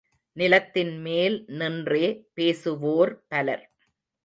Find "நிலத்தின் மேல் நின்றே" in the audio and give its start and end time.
0.37-2.05